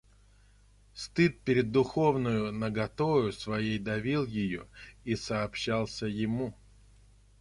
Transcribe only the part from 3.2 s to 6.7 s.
своей давил ее и сообщался ему.